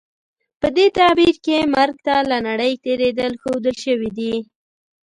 په 0.59 0.67
دې 0.75 0.85
تعبیر 0.97 1.35
کې 1.45 1.69
مرګ 1.75 1.95
ته 2.05 2.15
له 2.29 2.37
نړۍ 2.47 2.73
تېرېدل 2.85 3.31
ښودل 3.41 3.75
شوي. 3.85 4.11